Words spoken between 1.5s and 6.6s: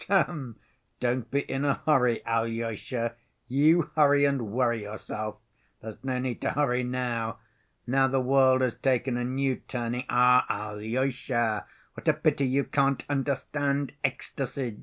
a hurry, Alyosha, you hurry and worry yourself. There's no need to